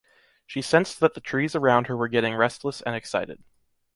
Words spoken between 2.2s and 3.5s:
restless and excited.